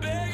[0.00, 0.25] begging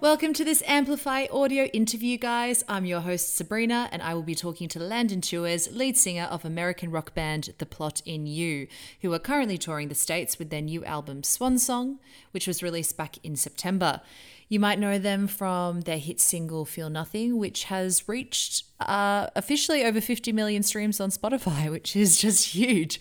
[0.00, 2.64] Welcome to this Amplify audio interview, guys.
[2.66, 6.42] I'm your host, Sabrina, and I will be talking to Landon Tewers, lead singer of
[6.42, 8.66] American rock band The Plot in You,
[9.02, 11.98] who are currently touring the States with their new album Swan Song,
[12.30, 14.00] which was released back in September.
[14.48, 19.84] You might know them from their hit single Feel Nothing, which has reached uh, officially
[19.84, 22.98] over 50 million streams on Spotify, which is just huge.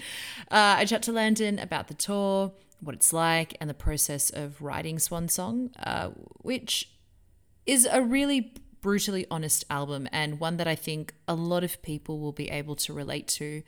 [0.51, 4.61] Uh, I chat to Landon about the tour, what it's like, and the process of
[4.61, 6.09] writing Swan Song, uh,
[6.41, 6.91] which
[7.65, 12.19] is a really brutally honest album and one that I think a lot of people
[12.19, 13.63] will be able to relate to.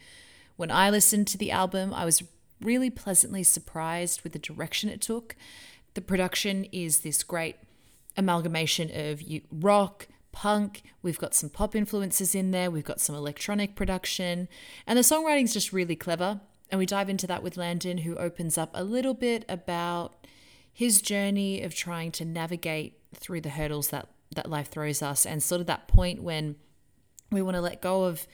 [0.56, 2.24] When I listened to the album, I was
[2.62, 5.36] really pleasantly surprised with the direction it took.
[5.94, 7.58] The production is this great
[8.16, 13.76] amalgamation of rock, punk, we've got some pop influences in there, we've got some electronic
[13.76, 14.48] production,
[14.88, 16.40] and the songwriting's just really clever.
[16.72, 20.26] And we dive into that with Landon, who opens up a little bit about
[20.74, 25.44] his journey of trying to navigate through the hurdles that, that life throws us and
[25.44, 26.56] sort of that point when
[27.30, 28.26] we want to let go of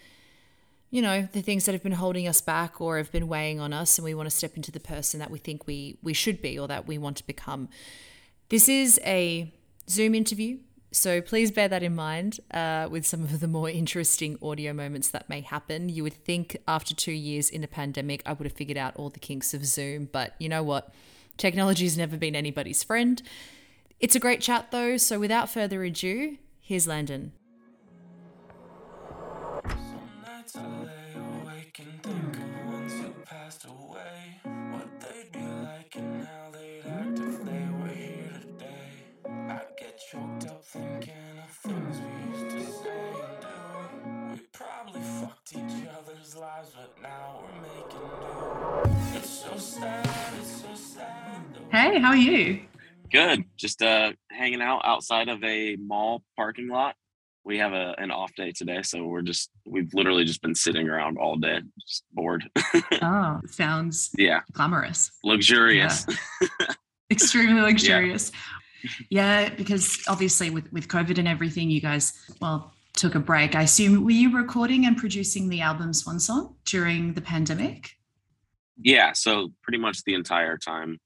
[0.90, 3.74] you know the things that have been holding us back or have been weighing on
[3.74, 6.42] us and we want to step into the person that we think we we should
[6.42, 7.68] be or that we want to become.
[8.50, 9.52] This is a
[9.90, 10.60] zoom interview
[10.98, 15.10] so please bear that in mind uh, with some of the more interesting audio moments
[15.10, 15.90] that may happen.
[15.90, 19.10] You would think after two years in a pandemic i would have figured out all
[19.10, 20.92] the kinks of zoom but you know what?
[21.38, 23.22] Technology's never been anybody's friend.
[24.00, 27.32] It's a great chat though so without further ado here's landon.
[30.26, 32.47] Nights I lay awake and think
[51.72, 52.62] Hey, how are you?
[53.12, 53.44] Good.
[53.58, 56.96] Just uh hanging out outside of a mall parking lot.
[57.46, 60.90] We have a an off day today, so we're just we've literally just been sitting
[60.90, 62.50] around all day, just bored.
[63.02, 65.12] Oh, sounds yeah, glamorous.
[65.24, 66.06] luxurious.
[67.12, 68.32] Extremely luxurious.
[69.10, 69.50] Yeah.
[69.50, 73.56] because obviously with, with COVID and everything, you guys, well, took a break.
[73.56, 77.92] I assume, were you recording and producing the album Swan Song during the pandemic?
[78.82, 81.00] Yeah, so pretty much the entire time,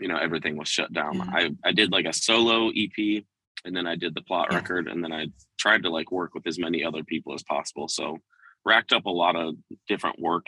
[0.00, 1.16] you know, everything was shut down.
[1.16, 1.24] Yeah.
[1.32, 3.24] I I did like a solo EP
[3.64, 4.56] and then I did the plot Yeah.
[4.56, 5.28] record and then I
[5.58, 7.88] tried to like work with as many other people as possible.
[7.88, 8.18] So
[8.64, 9.54] racked up a lot of
[9.88, 10.46] different work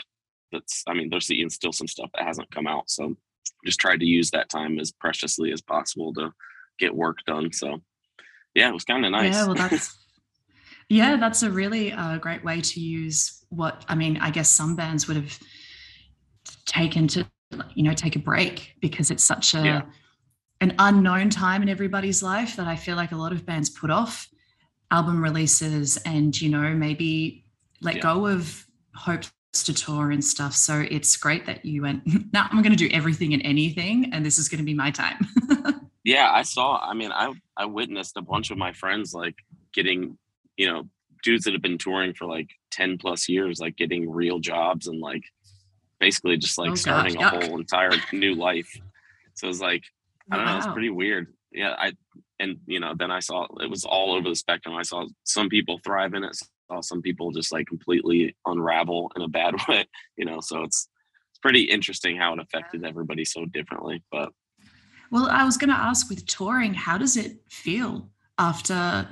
[0.53, 2.91] that's I mean, there's even still some stuff that hasn't come out.
[2.91, 3.17] So
[3.65, 6.33] just tried to use that time as preciously as possible to
[6.79, 7.53] get work done.
[7.53, 7.83] So
[8.55, 9.35] yeah, it was kind of nice.
[9.35, 9.97] Yeah, well, that's
[10.89, 14.17] yeah, that's a really uh, great way to use what I mean.
[14.19, 15.39] I guess some bands would have
[16.67, 17.27] taken to
[17.75, 19.83] you know take a break because it's such a Yeah.
[20.61, 23.91] an unknown time in everybody's life that I feel like a lot of bands put
[23.91, 24.29] off
[24.91, 27.45] album releases and you know maybe
[27.81, 28.03] let Yeah.
[28.03, 29.31] go of hopes
[29.65, 30.55] to tour and stuff.
[30.55, 32.03] So it's great that you went.
[32.33, 34.91] Now I'm going to do everything and anything, and this is going to be my
[34.91, 35.19] time.
[36.05, 39.35] yeah i saw i mean i i witnessed a bunch of my friends like
[39.75, 40.17] getting
[40.57, 40.85] you know
[41.23, 45.01] dudes that have been touring for like 10 plus years like getting real jobs and
[45.01, 45.23] like
[45.99, 48.71] basically just like Oh, starting a whole entire new life.
[49.35, 49.83] So it's like
[50.31, 51.27] i don't know it's pretty weird.
[51.53, 51.93] Yeah i
[52.39, 54.75] and you know then i saw it was all over the spectrum.
[54.77, 56.37] I saw some people thrive in it
[56.71, 59.85] saw some people just like completely unravel in a bad way
[60.17, 60.89] you know so it's
[61.31, 64.31] it's pretty interesting how it affected everybody so differently but
[65.11, 69.09] Well, I was going to ask with touring, how does it feel after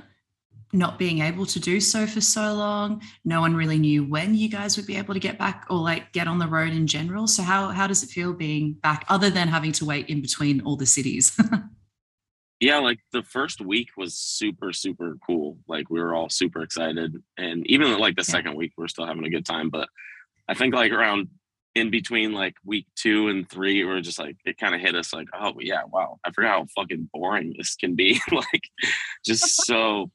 [0.75, 3.01] not being able to do so for so long?
[3.23, 6.11] No one really knew when you guys would be able to get back or like
[6.11, 7.27] get on the road in general.
[7.27, 10.61] So how how does it feel being back other than having to wait in between
[10.61, 11.37] all the cities?
[12.61, 17.21] yeah like the first week was super super cool like we were all super excited
[17.37, 18.31] and even like the Yeah.
[18.31, 19.89] second week we are still having a good time but
[20.47, 21.27] i think like around
[21.75, 24.95] in between like week two and three we are just like it kind of hit
[24.95, 28.63] us like oh yeah wow i forgot how fucking boring this can be like
[29.25, 30.09] just so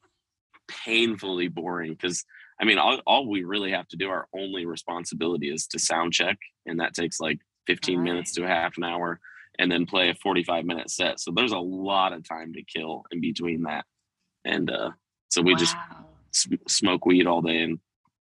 [0.85, 2.23] painfully boring because
[2.59, 6.13] i mean all, all we really have to do our only responsibility is to sound
[6.13, 9.19] check and that takes like 15 minutes to a half an hour
[9.59, 11.19] and then play a 45 minute set.
[11.19, 13.85] So there's a lot of time to kill in between that.
[14.45, 14.91] And uh,
[15.29, 15.75] so we just
[16.31, 17.79] sm- smoke weed all day and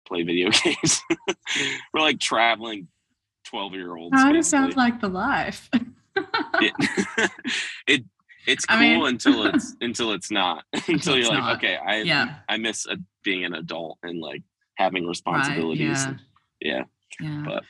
[0.06, 1.00] play video games.
[1.92, 2.88] We're like traveling
[3.44, 4.16] 12 year olds.
[4.16, 5.70] How does sound like the life?
[6.60, 7.30] it,
[7.86, 8.04] it
[8.48, 10.64] it's I cool mean- until it's until it's not.
[10.72, 11.56] until it's you're like, not.
[11.56, 12.36] okay, I Yeah.
[12.48, 14.42] I miss uh being an adult and like
[14.76, 15.98] having responsibilities.
[15.98, 16.20] Right, and-
[16.60, 16.82] yeah.
[17.20, 17.42] yeah.
[17.46, 17.64] but-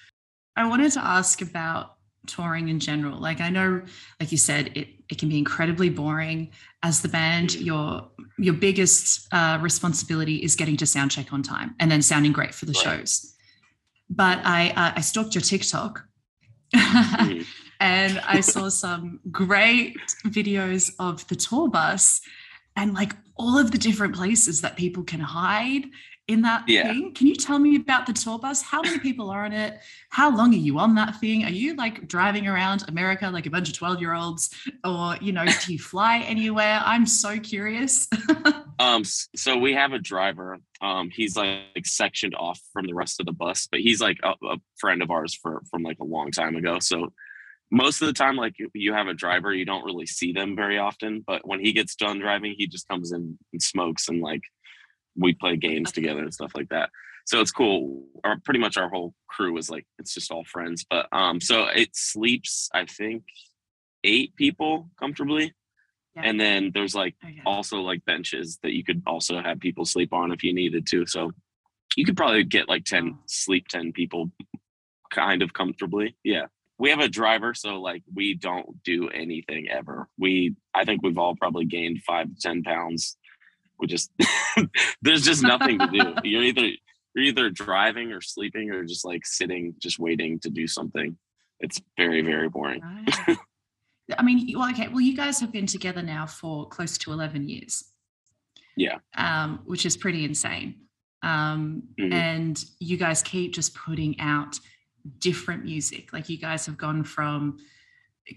[0.57, 1.95] I wanted to ask about
[2.27, 3.19] touring in general.
[3.21, 3.83] Like I know,
[4.21, 6.51] like you said, it it can be incredibly boring.
[6.83, 7.65] As the band, Mm.
[7.65, 8.09] your
[8.39, 12.55] your biggest uh, responsibility is getting to sound check on time and then sounding great
[12.55, 12.85] for the Right.
[12.99, 13.35] shows.
[14.11, 16.05] But I uh, I stalked your TikTok.
[16.75, 17.47] Mhm.
[17.81, 19.97] and I saw some great
[20.27, 22.21] videos of the tour bus
[22.77, 25.85] and like all of the different places that people can hide
[26.27, 26.93] in that Yeah.
[26.93, 27.15] thing.
[27.15, 28.61] Can you tell me about the tour bus?
[28.61, 29.79] How many people are on it?
[30.11, 31.45] How long are you on that thing?
[31.45, 34.55] Are you like driving around America like a bunch of 12 year olds?
[34.85, 36.83] Or, you know, do you fly anywhere?
[36.85, 38.09] I'm so curious.
[38.81, 39.03] Um,
[39.35, 40.59] so we have a driver.
[40.81, 44.35] Um, he's like sectioned off from the rest of the bus, but he's like a,
[44.47, 46.79] a friend of ours for from like a long time ago.
[46.79, 47.13] So
[47.71, 50.79] most of the time, like you- have a driver, you don't really see them very
[50.79, 51.23] often.
[51.27, 54.43] But when he gets done driving, he just comes in and smokes and like
[55.17, 56.91] we play games together and stuff like that.
[57.27, 58.07] So it's cool.
[58.25, 60.87] Our pretty much our whole crew is like it's just all friends.
[60.89, 63.25] But um, so it sleeps, I think,
[64.05, 65.53] eight people comfortably.
[66.17, 66.23] Yeah.
[66.25, 67.43] And then there's like Okay.
[67.45, 71.05] also like benches that you could also have people sleep on if you needed to.
[71.07, 71.33] So
[71.97, 73.19] you could probably get like 10 Wow.
[73.27, 74.31] sleep 10 people
[75.11, 76.17] kind of comfortably.
[76.25, 76.47] Yeah.
[76.79, 80.09] We have a driver, so like we don't do anything ever.
[80.19, 83.17] We I think we've all probably gained five to ten pounds.
[83.79, 84.11] We just
[85.03, 86.15] there's just nothing to do.
[86.25, 86.69] You're either
[87.15, 91.17] you're either driving or sleeping or just like sitting, just waiting to do something.
[91.59, 92.81] It's very, very boring.
[92.81, 93.37] Right.
[94.19, 94.89] I mean, well, okay.
[94.89, 97.85] Well, you guys have been together now for close to 11 years.
[98.77, 98.99] Yeah.
[99.17, 100.77] Um, which is pretty insane.
[101.23, 102.13] Um, Mhm.
[102.13, 104.61] And you guys keep just putting out
[105.19, 106.13] different music.
[106.13, 107.59] Like you guys have gone from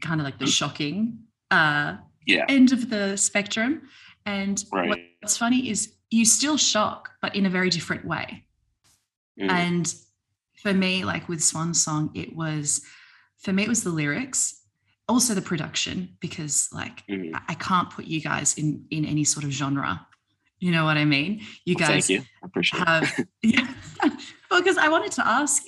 [0.01, 1.19] kind of like the shocking
[1.51, 2.45] uh, Yeah.
[2.47, 3.81] end of the spectrum.
[4.25, 5.11] And Right.
[5.21, 8.45] what's funny is you still shock, but in a very different way.
[9.39, 9.49] Mhm.
[9.49, 9.95] And
[10.61, 12.81] for me, like with Swan Song, it was
[13.43, 14.61] for me, it was the lyrics,
[15.07, 17.31] also the production, because like Mhm.
[17.49, 20.07] I- can't put you guys in in any sort of genre.
[20.59, 21.41] You know what I mean?
[21.65, 22.25] You Well, guys Thank you.
[22.43, 22.87] I appreciate it.
[22.87, 23.73] have yeah.
[24.51, 25.63] well, because I wanted to ask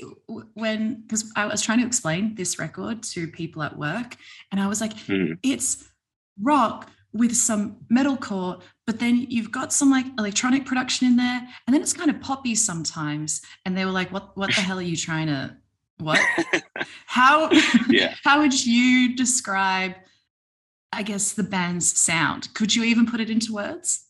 [0.54, 4.16] when because I was trying to explain this record to people at work,
[4.52, 5.38] and I was like, Mhm.
[5.44, 5.90] it's
[6.42, 11.74] rock with some metalcore, but then you've got some like electronic production in there, and
[11.74, 13.42] then it's kind of poppy sometimes.
[13.66, 14.36] And they were like, "What?
[14.38, 15.56] What the hell are you trying to?
[16.00, 16.20] What?
[17.06, 17.50] How?
[17.90, 18.16] Yeah.
[18.24, 19.96] How would you describe?"
[20.96, 22.54] I guess the band's sound.
[22.54, 24.08] Could you even put it into words?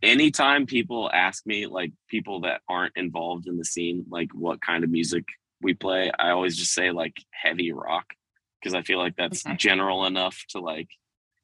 [0.00, 4.84] anytime people ask me like people that aren't involved in the scene like what kind
[4.84, 5.24] of music
[5.62, 8.06] we play i always just say like heavy rock
[8.62, 9.56] because i feel like that's Okay.
[9.56, 10.88] general enough to like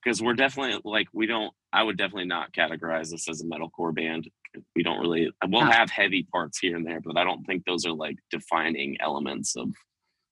[0.02, 3.94] because we're definitely like we don't i would definitely not categorize this as a metalcore
[3.94, 4.28] band
[4.76, 7.84] we don't really we'll have heavy parts here and there but i don't think those
[7.86, 9.68] are like defining elements of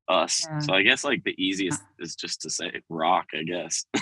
[0.09, 0.59] us Yeah.
[0.61, 3.85] so i guess like the easiest is just to say rock i guess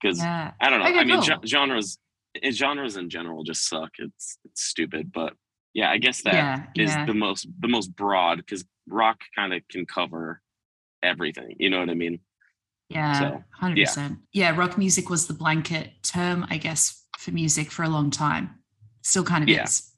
[0.00, 0.52] because Yeah.
[0.60, 0.86] I don't know.
[0.86, 1.22] Okay, I mean, cool.
[1.22, 1.98] gen- genres,
[2.42, 3.90] eh, genres in general just suck.
[3.98, 5.32] It's it's stupid, but
[5.74, 7.06] yeah, I guess that is yeah, yeah.
[7.06, 10.40] the most the most broad because rock kind of can cover
[11.02, 11.56] everything.
[11.58, 12.20] You know what I mean?
[12.88, 13.84] Yeah, So, hundred yeah.
[13.86, 14.18] percent.
[14.32, 18.50] Yeah, rock music was the blanket term, I guess, for music for a long time.
[19.02, 19.64] Still kind of Yeah.
[19.64, 19.92] is,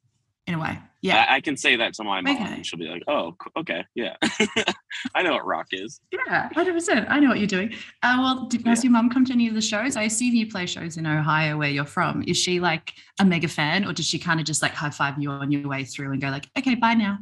[0.46, 0.78] in a way.
[1.02, 2.54] Yeah, I, I can say that to my mom, Okay.
[2.56, 4.16] and she'll be like, "Oh, okay, yeah,
[5.14, 7.06] I know what rock is." yeah, hundred percent.
[7.08, 7.72] I know what you're doing.
[8.02, 9.96] Uh, well, did, has your mom come to any of the shows?
[9.96, 12.22] I assume you play shows in Ohio, where you're from.
[12.24, 15.14] Is she like a mega fan, or does she kind of just like high five
[15.18, 17.18] you on your way through and go like, "Okay, bye now"?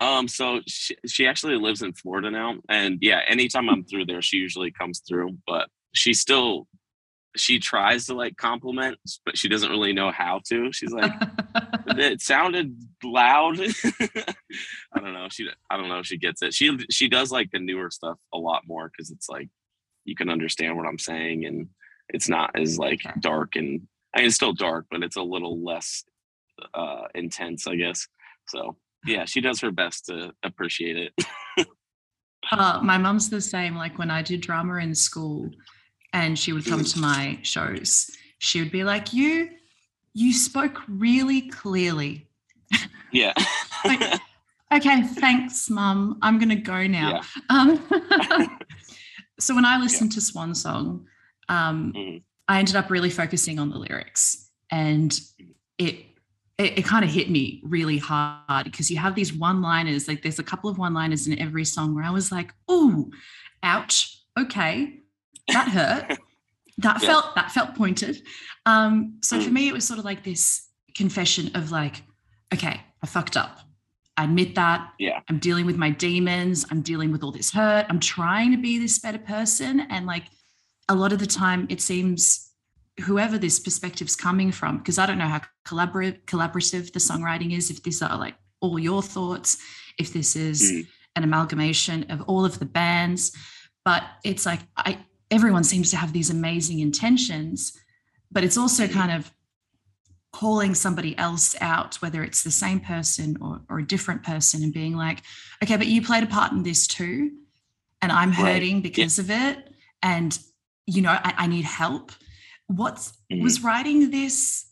[0.00, 4.22] Um, so she, she actually lives in Florida now, and yeah, anytime I'm through there,
[4.22, 5.38] she usually comes through.
[5.46, 6.66] But she still
[7.36, 10.72] she tries to like compliment, but she doesn't really know how to.
[10.72, 11.12] She's like.
[11.98, 13.58] it sounded loud.
[14.90, 15.28] I don't know.
[15.30, 16.54] She I don't know if she gets it.
[16.54, 19.48] She she does like the newer stuff a lot more because it's like
[20.04, 21.68] you can understand what I'm saying and
[22.08, 25.62] it's not as like dark and I mean it's still dark, but it's a little
[25.62, 26.04] less
[26.74, 28.06] uh intense, I guess.
[28.48, 31.26] So yeah, she does her best to appreciate it.
[32.52, 33.74] Uh, my mum's the same.
[33.74, 35.50] Like when I did drama in school,
[36.12, 38.08] and she would come to my shows,
[38.38, 39.50] she would be like, "You,
[40.14, 42.28] you spoke really clearly."
[43.12, 43.32] yeah.
[43.84, 44.20] Like,
[44.72, 46.18] okay, thanks, mum.
[46.22, 47.20] I'm gonna go now.
[47.20, 47.22] Yeah.
[47.50, 48.58] Um,
[49.40, 51.06] so when I listened to Swan Song,
[51.48, 52.22] um, Mhm.
[52.46, 55.12] I ended up really focusing on the lyrics, and
[55.78, 56.06] it
[56.58, 60.08] it, it kind of hit me really hard because you have these one liners.
[60.08, 63.10] Like there's a couple of one liners in every song where I was like, "Ooh,
[63.62, 65.00] ouch, okay,
[65.48, 66.18] that hurt."
[66.78, 67.08] that Yeah.
[67.08, 68.22] felt that felt pointed.
[68.66, 69.52] Um, so for Mm.
[69.52, 72.02] me, it was sort of like this confession of like,
[72.52, 73.60] okay, I fucked up.
[74.18, 74.92] I admit that.
[74.98, 75.20] Yeah.
[75.28, 76.64] I'm dealing with my demons.
[76.70, 77.84] I'm dealing with all this hurt.
[77.90, 79.80] I'm trying to be this better person.
[79.90, 80.24] And like
[80.88, 82.45] a lot of the time, it seems
[83.00, 87.70] whoever this perspective's coming from, because I don't know how collaborative collaborative the songwriting is,
[87.70, 89.58] if these are like all your thoughts,
[89.98, 90.86] if this is Mhm.
[91.16, 93.32] an amalgamation of all of the bands.
[93.84, 97.76] But it's like I everyone seems to have these amazing intentions,
[98.30, 99.32] but it's also kind of
[100.32, 104.72] calling somebody else out, whether it's the same person or, or a different person, and
[104.72, 105.22] being like,
[105.62, 107.32] okay, but you played a part in this too.
[108.02, 108.54] And I'm Right.
[108.54, 109.74] hurting because of it.
[110.02, 110.38] And,
[110.86, 112.12] you know, I, I need help.
[112.68, 113.42] What's Mhm.
[113.42, 114.66] was writing this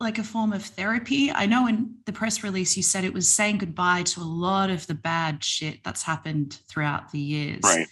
[0.00, 1.30] like a form of therapy?
[1.32, 4.70] I know in the press release you said it was saying goodbye to a lot
[4.70, 7.86] of the bad shit that's happened throughout the years Right.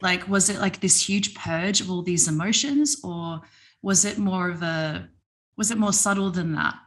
[0.00, 3.42] like was it like this huge purge of all these emotions or
[3.82, 5.08] was it more of a
[5.56, 6.78] was it more subtle than that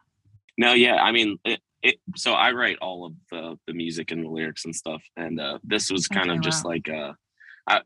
[0.57, 0.95] No, yeah.
[0.95, 4.65] I mean, it, it, so I write all of the the music and the lyrics
[4.65, 6.71] and stuff, and uh, this was kind Okay, of just wow.
[6.71, 7.13] like uh,
[7.67, 7.81] I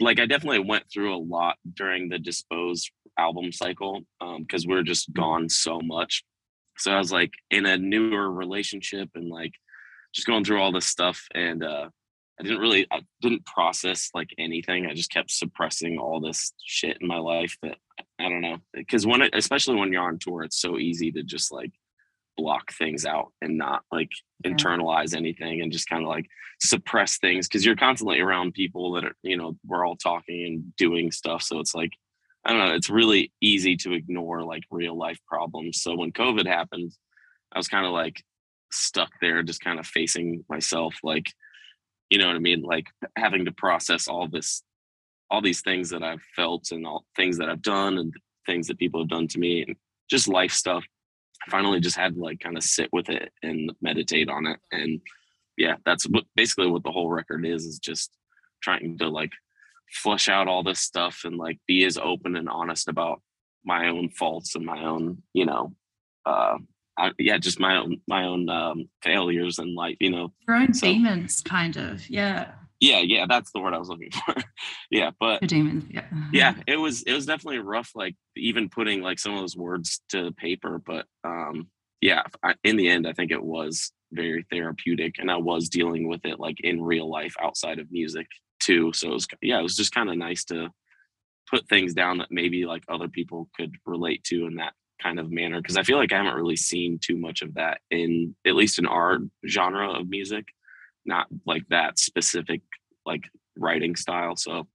[0.00, 4.00] like I definitely went through a lot during the Dispose album cycle
[4.38, 6.24] because we are just gone so much.
[6.78, 9.52] So I was like in a newer relationship and like
[10.14, 11.88] just going through all this stuff, and uh,
[12.38, 14.86] I didn't really I didn't process like anything.
[14.86, 17.76] I just kept suppressing all this shit in my life that
[18.18, 21.22] I don't know because when it, especially when you're on tour, it's so easy to
[21.22, 21.72] just like
[22.40, 24.12] block things out and not like
[24.44, 24.50] Yeah.
[24.50, 26.26] internalize anything and just kind of like
[26.72, 30.56] suppress things because you're constantly around people that are you know we're all talking and
[30.76, 31.92] doing stuff so it's like
[32.44, 35.74] i don't know it's really easy to ignore like real life problems.
[35.82, 36.90] So when covid happened
[37.54, 38.16] i was kind of like
[38.72, 41.28] stuck there just kind of facing myself like
[42.10, 42.62] you know what i mean?
[42.74, 42.86] Like
[43.24, 44.50] having to process all this
[45.30, 48.12] all these things that i've felt and all things that i've done and
[48.48, 49.76] things that people have done to me and
[50.14, 50.84] just life stuff
[51.46, 54.58] I finally just had to like kind of sit with it and meditate on it.
[54.72, 55.00] And
[55.56, 58.10] yeah, that's what basically what the whole record is, is just
[58.62, 59.32] trying to like
[59.92, 63.20] flush out all this stuff and like be as open and honest about
[63.64, 65.74] my own faults and my own, you know,
[66.26, 66.56] uh,
[66.98, 70.74] I, yeah, just my own, my own um, failures in life, you know, your own
[70.74, 74.34] So- demons kind of yeah yeah, yeah, that's the word I was looking for.
[74.90, 75.10] yeah.
[75.20, 79.18] But your demons yeah yeah it was it was definitely rough like even putting like
[79.18, 81.68] some of those words to paper but um
[82.00, 86.08] yeah I, in the end i think it was very therapeutic and i was dealing
[86.08, 88.26] with it like in real life outside of music
[88.60, 90.68] too so it was yeah it was just kind of nice to
[91.48, 94.72] put things down that maybe like other people could relate to in that
[95.02, 97.80] kind of manner because i feel like i haven't really seen too much of that
[97.90, 99.18] in at least in our
[99.48, 100.46] genre of music
[101.10, 102.62] not like that specific
[103.04, 103.24] like
[103.58, 104.66] writing style so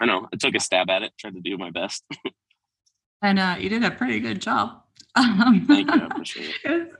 [0.00, 2.04] I know I took a stab at it, tried to do my best.
[3.22, 4.82] and uh you did a pretty good job
[5.16, 6.92] um, Thank you, I appreciate it.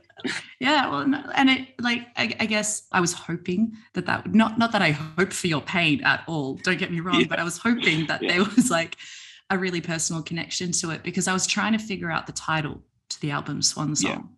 [0.59, 4.57] yeah well and it like I, I guess i was hoping that that would not
[4.59, 7.27] not that i hope for your pain at all don't get me wrong Yeah.
[7.29, 8.29] but i was hoping that Yeah.
[8.33, 8.97] there was like
[9.49, 12.83] a really personal connection to it because i was trying to figure out the title
[13.11, 14.15] to the album swan Yeah.
[14.15, 14.35] song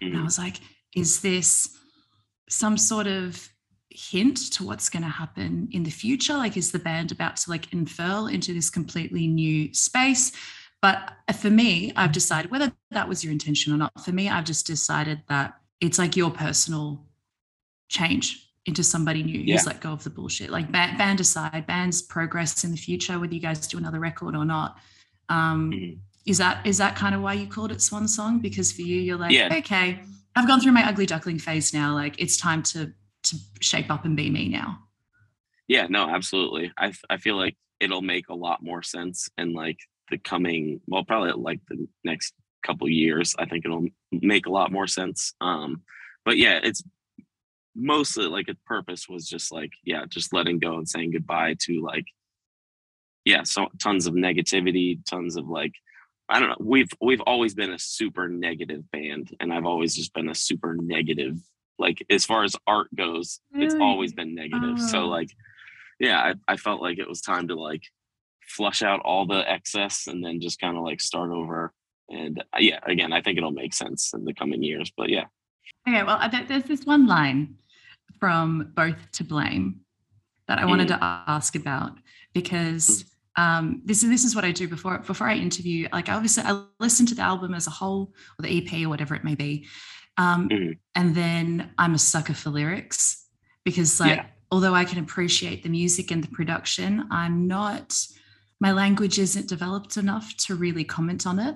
[0.00, 0.24] and i Mhm.
[0.24, 0.56] was like
[0.94, 1.75] is this
[2.48, 3.48] some sort of
[3.90, 7.48] hint to what's going to happen in the future like is the band about to
[7.50, 10.32] like unfurl into this completely new space
[10.82, 14.28] but uh, for me i've decided whether that was your intention or not for me
[14.28, 17.06] i've just decided that it's like your personal
[17.88, 19.54] change into somebody new Yeah.
[19.54, 23.18] who's let go of the bullshit like band, band aside bands progress in the future
[23.18, 24.78] whether you guys do another record or not
[25.28, 25.98] um Mhm.
[26.26, 29.00] is that is that kind of why you called it swan song because for you
[29.00, 29.48] you're like Yeah.
[29.52, 30.00] okay
[30.36, 34.04] i've gone through my ugly duckling phase now like it's time to to shape up
[34.04, 34.78] and be me now
[35.68, 36.72] Yeah, no, absolutely.
[36.78, 39.78] I I feel like it'll make a lot more sense in like
[40.10, 43.34] the coming, well, probably like the next couple years.
[43.38, 45.34] I think it'll make a lot more sense.
[45.40, 45.82] Um,
[46.24, 46.82] but yeah, it's
[47.74, 51.82] mostly like its purpose was just like yeah, just letting go and saying goodbye to
[51.82, 52.06] like
[53.24, 55.72] yeah, so tons of negativity, tons of like
[56.28, 56.56] I don't know.
[56.60, 60.74] We've we've always been a super negative band, and I've always just been a super
[60.74, 61.38] negative.
[61.78, 64.80] Like as far as art goes, it's always been negative.
[64.80, 65.08] So Oh.
[65.08, 65.30] like,
[66.00, 66.18] yeah,
[66.48, 67.82] I, I felt like it was time to like
[68.48, 71.72] flush out all the excess and then just kind of like start over.
[72.08, 74.90] And uh, yeah, again, I think it'll make sense in the coming years.
[74.96, 75.26] But yeah,
[75.88, 77.56] Okay, well, there's this one line
[78.18, 79.80] from Both to Blame
[80.48, 81.92] that I wanted to ask about
[82.32, 83.04] because
[83.36, 85.88] um, this is this is what I do before before I interview.
[85.92, 89.14] Like, obviously, I listen to the album as a whole or the EP or whatever
[89.14, 89.66] it may be,
[90.16, 90.78] um, Mhm.
[90.94, 93.26] and then I'm a sucker for lyrics
[93.64, 94.26] because, like, Yeah.
[94.50, 97.96] although I can appreciate the music and the production, I'm not.
[98.58, 101.54] my language isn't developed enough to really comment on it.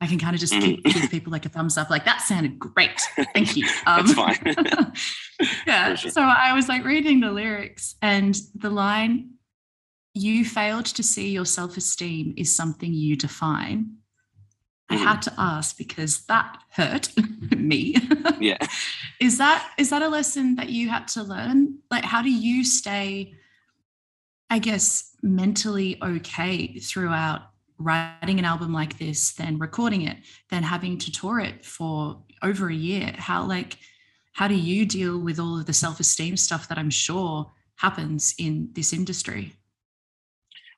[0.00, 0.80] I can kind of just Mhm.
[0.84, 3.00] give, give people like a thumbs up, like that sounded great.
[3.34, 3.66] Thank you.
[3.84, 4.38] That's fine.
[5.66, 5.96] yeah.
[5.96, 6.10] Sure.
[6.12, 9.30] So I was like reading the lyrics and the line,
[10.16, 13.96] you failed to see your self-esteem is something you define.
[14.88, 15.04] I Mhm.
[15.04, 17.10] had to ask because that hurt
[17.56, 17.96] me.
[18.40, 18.58] yeah.
[19.20, 21.78] is that is that a lesson that you had to learn?
[21.90, 23.34] Like how do you stay,
[24.48, 30.18] I guess, mentally okay throughout writing an album like this, then recording it,
[30.50, 33.14] then having to tour it for over a year?
[33.18, 33.78] How like
[34.32, 38.70] how do you deal with all of the self-esteem stuff that I'm sure happens in
[38.72, 39.54] this industry?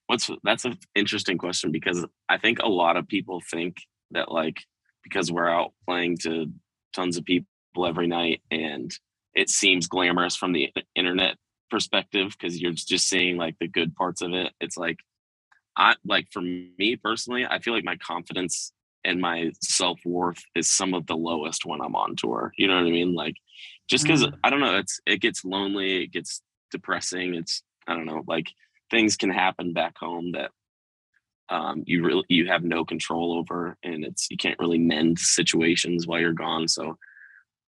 [0.08, 3.76] What's that's an interesting question because I think a lot of people think
[4.10, 4.64] that like
[5.04, 6.50] because we're out playing to
[6.94, 7.46] tons of people
[7.86, 8.90] every night and
[9.34, 11.36] it seems glamorous from the internet
[11.70, 14.52] perspective because you're just seeing like the good parts of it.
[14.60, 14.98] It's like
[15.76, 18.72] I like for me personally, I feel like my confidence
[19.04, 22.52] and my self worth is some of the lowest when I'm on tour.
[22.56, 23.14] You know what I mean?
[23.14, 23.36] Like
[23.88, 24.38] just because Mm.
[24.42, 27.34] I don't know, it's it gets lonely, it gets depressing.
[27.34, 28.46] It's I don't know, like
[28.90, 30.50] things can happen back home that
[31.50, 36.06] um, you really you have no control over, and it's you can't really mend situations
[36.06, 36.68] while you're gone.
[36.68, 36.96] So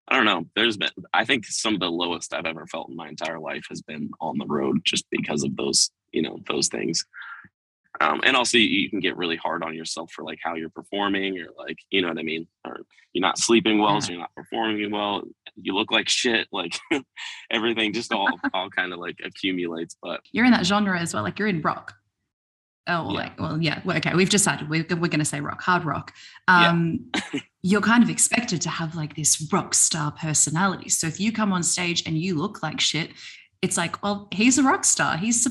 [0.09, 0.45] I don't know.
[0.55, 3.65] There's been I think some of the lowest I've ever felt in my entire life
[3.71, 7.05] has been on the road, just because of those you know those things.
[8.01, 10.71] Um, and also you, you can get really hard on yourself for like how you're
[10.71, 12.81] performing or like you know what I mean, or
[13.13, 15.23] you're not sleeping well, so you're not performing well.
[15.61, 16.49] You look like shit.
[16.53, 16.79] Like
[17.51, 19.97] everything just all all kind of like accumulates.
[20.03, 21.95] But You're in that genre as well, like you're in rock.
[22.87, 23.19] Oh, Yeah.
[23.19, 23.81] like, well, yeah.
[23.85, 26.13] well, Okay, we've decided we're, we're going to say rock, hard rock.
[26.49, 26.71] Yeah.
[26.71, 27.11] Um,
[27.63, 30.89] you're kind of expected to have like this rock star personality.
[30.89, 33.11] So if you come on stage and you look like shit,
[33.63, 35.19] it's like, well, he's a rock star.
[35.19, 35.47] He's,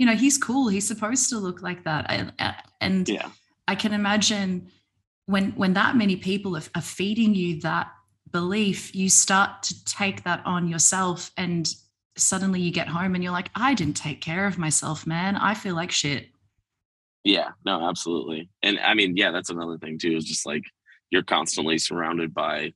[0.00, 0.68] you know, he's cool.
[0.68, 2.06] He's supposed to look like that.
[2.08, 3.28] And, uh, and yeah,
[3.68, 4.70] I can imagine
[5.26, 7.92] when when that many people are, are feeding you that
[8.32, 11.68] belief, you start to take that on yourself, and
[12.16, 15.36] suddenly you get home and you're like, I didn't take care of myself, man.
[15.36, 16.28] I feel like shit.
[17.22, 18.48] Yeah, no, absolutely.
[18.62, 20.62] And I mean, yeah, that's another thing too, is just like
[21.10, 22.72] you're constantly surrounded by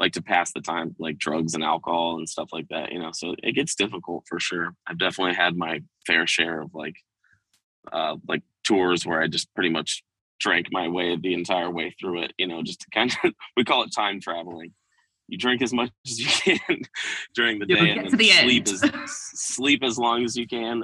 [0.00, 3.10] like to pass the time, like drugs and alcohol and stuff like that, you know.
[3.12, 4.74] So it gets difficult for sure.
[4.86, 6.96] I've definitely had my fair share of like
[7.92, 10.02] uh like tours where I just pretty much
[10.40, 13.64] drank my way the entire way through it, you know, just to kind of we
[13.64, 14.72] call it time traveling.
[15.28, 16.80] You drink as much as you can
[17.34, 18.68] during the You'll day and the sleep end.
[18.68, 20.82] as sleep as long as you can.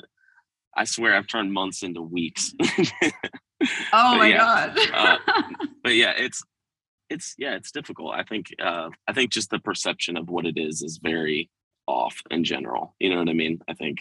[0.77, 2.53] I swear I've turned months into weeks.
[3.93, 5.19] Oh my yeah, god.
[5.83, 6.43] but yeah, it's
[7.11, 8.15] it's yeah, it's difficult.
[8.15, 11.51] I think uh I think just the perception of what it is is very
[11.87, 12.95] off in general.
[12.99, 13.61] You know what I mean?
[13.69, 13.99] I think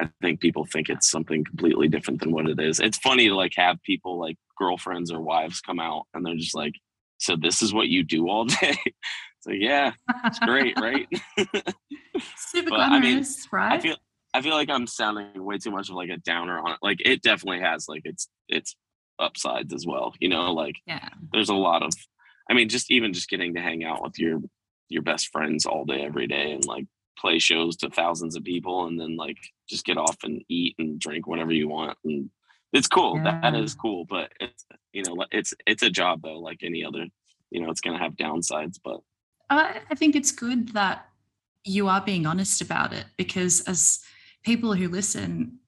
[0.00, 2.80] I think people think it's something completely different than what it is.
[2.80, 6.54] It's funny to like have people like girlfriends or wives come out and they're just
[6.54, 6.74] like,
[7.18, 8.78] so this is what you do all day.
[9.40, 9.92] so yeah,
[10.24, 11.06] it's great, right?
[12.36, 13.72] Super But, I mean, right?
[13.72, 13.96] I feel
[14.32, 16.78] I feel like I'm sounding way too much of like a downer on it.
[16.82, 18.76] Like it definitely has like its its
[19.18, 20.14] upsides as well.
[20.18, 21.08] You know, like yeah.
[21.32, 21.92] there's a lot of
[22.50, 24.40] I mean, just even just getting to hang out with your
[24.88, 26.86] your best friends all day, every day and like
[27.16, 30.98] play shows to thousands of people and then like just get off and eat and
[30.98, 31.96] drink whatever you want.
[32.04, 32.28] And
[32.72, 33.14] it's cool.
[33.22, 33.60] That Yeah.
[33.60, 34.04] is cool.
[34.04, 37.06] But it's you know, it's it's a job though, like any other,
[37.50, 38.96] you know, it's gonna have downsides, but
[39.48, 41.06] uh, I I think it's good that
[41.64, 44.00] you are being honest about it because as
[44.42, 45.58] people who listen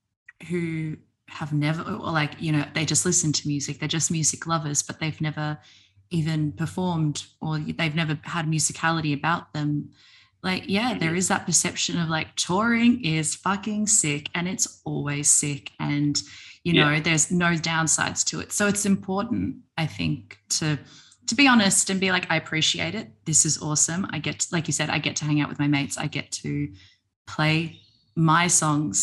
[0.49, 0.97] who
[1.29, 4.83] have never or like you know they just listen to music they're just music lovers
[4.83, 5.59] but they've never
[6.13, 9.91] even performed or they've never had musicality about them
[10.43, 15.29] like yeah there is that perception of like touring is fucking sick and it's always
[15.31, 16.23] sick and
[16.65, 17.01] you know Yeah.
[17.01, 18.53] there's no downsides to it.
[18.53, 20.79] So it's important i think to
[21.29, 23.09] to be honest and be like i appreciate it.
[23.25, 24.07] This is awesome.
[24.11, 25.97] I get like you said i get to hang out with my mates.
[25.97, 26.73] I get to
[27.27, 27.81] play
[28.17, 28.97] my songs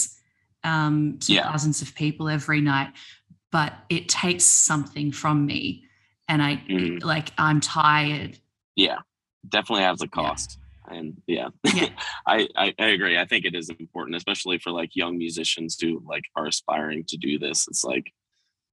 [0.63, 1.43] um to Yeah.
[1.51, 2.91] thousands of people every night
[3.51, 5.83] but it takes something from me
[6.29, 7.03] and i Mhm.
[7.03, 8.39] like i'm tired
[8.77, 8.99] yeah,
[9.49, 10.57] definitely has a cost.
[10.87, 11.89] And yeah, Yeah.
[12.25, 13.17] I, I I agree.
[13.17, 17.17] I think it is important, especially for like young musicians who like are aspiring to
[17.17, 17.67] do this.
[17.67, 18.13] It's like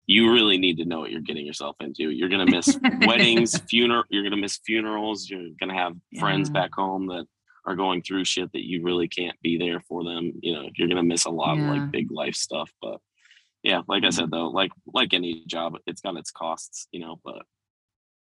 [0.07, 2.11] you really need to know what you're getting yourself into.
[2.11, 4.05] You're gonna miss weddings, funeral.
[4.09, 5.29] You're gonna miss funerals.
[5.29, 7.27] You're gonna have friends back home that
[7.67, 10.33] are going through shit that you really can't be there for them.
[10.41, 12.71] You know, you're gonna miss a lot of like big life stuff.
[12.81, 13.01] But
[13.63, 16.89] yeah, like I said though, like like any job, it's got its costs.
[16.93, 17.43] You know, but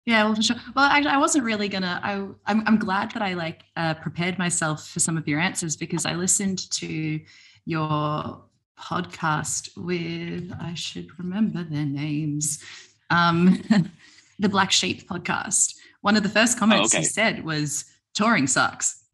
[0.05, 0.57] Yeah, well, for sure.
[0.75, 2.01] Well, I, I wasn't really gonna.
[2.03, 2.12] I,
[2.51, 6.07] I'm, I'm glad that I like uh, prepared myself for some of your answers because
[6.07, 7.20] I listened to
[7.64, 8.42] your
[8.79, 12.62] podcast with I should remember their names.
[13.11, 13.62] Um,
[14.38, 15.75] the Black Sheep podcast.
[16.03, 17.03] One of the first comments okay.
[17.03, 19.06] he said was touring sucks.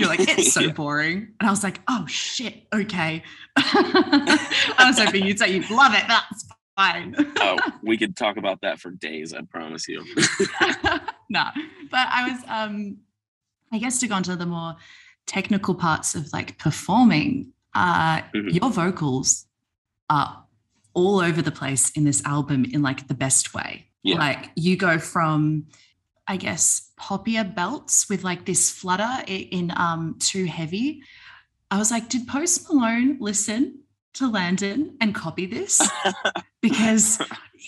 [0.00, 0.72] You're like, it's so Yeah.
[0.72, 1.28] boring.
[1.38, 3.22] And I was like, oh shit, okay.
[3.56, 6.04] I was hoping you'd say you love it.
[6.08, 7.14] That's fine.
[7.38, 9.34] oh, we could talk about that for days.
[9.34, 10.04] I promise you.
[11.28, 11.44] no,
[11.90, 12.96] but I was, um,
[13.72, 14.76] I guess to go on to the more
[15.26, 18.52] technical parts of like performing, uh, Mhm.
[18.60, 19.46] your vocals
[20.08, 20.44] are
[20.94, 23.86] all over the place in this album in like the best way.
[24.02, 24.18] Yeah.
[24.18, 25.66] Like you go from,
[26.30, 31.02] I guess, poppier belts with like this flutter in um Too Heavy.
[31.72, 33.80] I was like, did Post Malone listen
[34.14, 35.80] to Landon and copy this?
[36.62, 37.18] because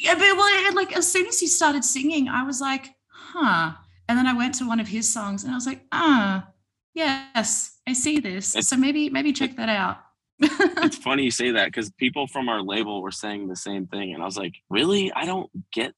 [0.01, 3.73] yeah, but well, like as soon as he started singing, I was like, huh.
[4.09, 6.47] And then I went to one of his songs and I was like, ah,
[6.95, 8.55] yes, I see this.
[8.55, 9.99] It's- so maybe, maybe check that out.
[10.39, 14.15] it's funny you say that because people from our label were saying the same thing,
[14.15, 15.13] and I was like, really?
[15.13, 15.95] I don't get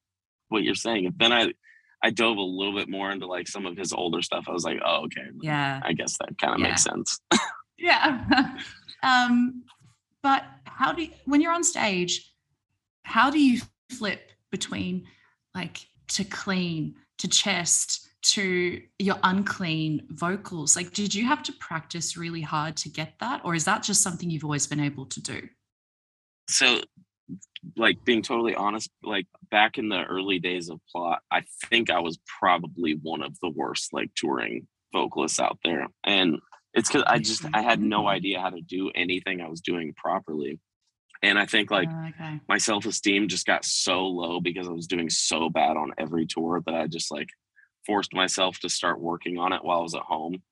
[0.48, 1.06] what you're saying.
[1.06, 1.52] And then I,
[2.04, 4.44] I dove a little bit more into like some of his older stuff.
[4.46, 5.26] I was like, oh, okay.
[5.40, 5.80] yeah.
[5.82, 6.68] I guess that kind of Yeah.
[6.68, 7.18] makes sense.
[7.76, 8.24] Yeah.
[9.02, 9.64] um,
[10.22, 12.32] but how do you, when you're on stage,
[13.02, 15.06] how do you flip between
[15.54, 20.76] like to clean, to chest, to your unclean vocals?
[20.76, 23.40] Like, did you have to practice really hard to get that?
[23.44, 25.48] Or is that just something you've always been able to do?
[26.48, 26.80] so
[27.76, 31.98] like being totally honest like back in the early days of plot i think i
[31.98, 35.88] was probably one of the worst like touring vocalists out there.
[36.04, 36.38] And
[36.74, 39.92] it's because i just i had no idea how to do anything i was doing
[39.96, 40.60] properly.
[41.22, 42.40] And i think like Uh, okay.
[42.48, 46.62] my self-esteem just got so low because i was doing so bad on every tour
[46.66, 47.28] that i just like
[47.86, 50.42] forced myself to start working on it while i was at home.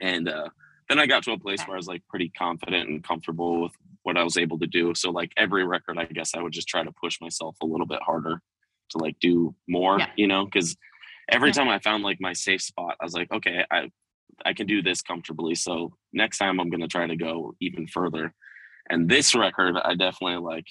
[0.00, 0.48] And uh
[0.88, 3.72] then i got to a place where i was like pretty confident and comfortable with
[4.08, 6.66] what i was able to do so like every record i guess i would just
[6.68, 8.40] try to push myself a little bit harder
[8.90, 10.10] to like do more Yeah.
[10.16, 10.76] you know because
[11.30, 11.58] every Yeah.
[11.58, 13.90] time i found like my safe spot i was like okay i
[14.46, 17.86] i can do this comfortably so next time i'm going to try to go even
[17.86, 18.34] further
[18.90, 20.66] and this record i definitely like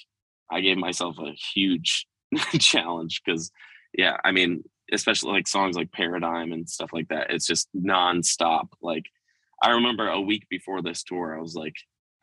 [0.52, 2.08] i gave myself a huge
[2.60, 3.52] challenge because
[3.94, 8.68] yeah i mean especially like songs like paradigm and stuff like that it's just nonstop
[8.82, 9.06] like
[9.62, 11.76] i remember a week before this tour i was like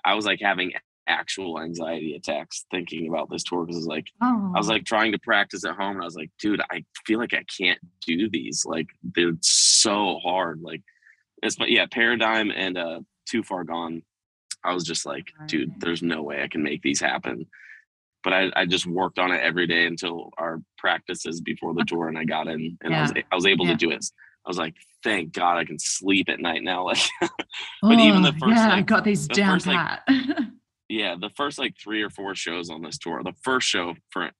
[0.05, 0.73] i was like having
[1.07, 5.19] actual anxiety attacks thinking about this tour because like Oh, I was like trying to
[5.19, 8.65] practice at home and I was like, dude, I feel like I can't do these.
[8.67, 10.61] Like they're so hard.
[10.63, 10.83] Like
[11.43, 14.03] it's but yeah, paradigm and uh too far gone.
[14.65, 17.47] I was just like, dude, there's no way I can make these happen.
[18.23, 22.09] But I, I just worked on it every day until our practices before the tour
[22.09, 23.73] and I got in and I was I was able Yeah.
[23.73, 24.05] to do it.
[24.47, 26.87] I was like, thank God I can sleep at night now.
[27.21, 27.31] Like
[27.83, 30.03] but even the Oh, first, yeah, I got these the down first, like, pat.
[30.89, 34.31] yeah the first like three or four shows on this tour the first show for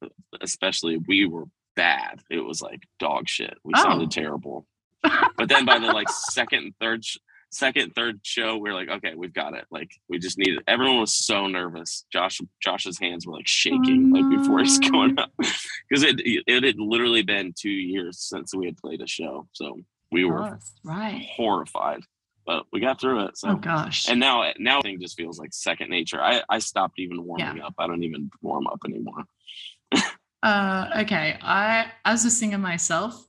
[0.41, 1.45] especially we were
[1.77, 2.21] bad.
[2.31, 3.55] It was like dog shit.
[3.65, 3.83] We Oh.
[3.83, 4.67] sounded terrible.
[5.37, 7.19] But then by the like second and third sh-
[7.51, 9.65] second third show we are like okay we've got it.
[9.71, 12.05] Like we just needed everyone was so nervous.
[12.13, 14.91] Josh josh's hands were like shaking like before he's mm.
[14.93, 15.31] going up.
[15.89, 19.79] Because it it had literally been two years since we had played a show so
[20.13, 21.27] we were Oh, right.
[21.37, 22.01] horrified
[22.47, 24.09] but we got through it so Oh gosh.
[24.09, 26.21] and now now thing just feels like second nature.
[26.23, 27.75] I I stopped even warming up.
[27.79, 29.25] I don't even warm up anymore.
[30.43, 33.27] Uh, okay, I as a singer myself,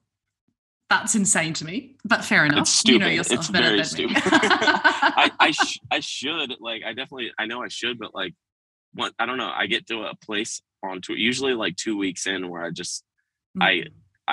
[0.89, 1.95] that's insane to me.
[2.03, 2.59] But fair enough.
[2.63, 3.15] It's You know stupid.
[3.15, 4.15] yourself It's better very than stupid.
[4.17, 4.21] me.
[4.33, 8.33] I I, sh- I should like I definitely I know I should, but like
[8.95, 9.49] what I don't know.
[9.49, 13.03] I get to a place on tour usually like two weeks in where I just
[13.57, 13.63] Mm.
[13.63, 13.83] I